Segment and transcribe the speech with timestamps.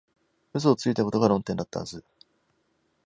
[0.55, 2.03] 嘘をついたことが論点だったはず